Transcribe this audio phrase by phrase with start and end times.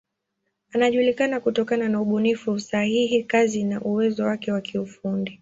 [0.73, 5.39] Anajulikana kutokana na ubunifu, usahihi, kasi na uwezo wake wa kiufundi.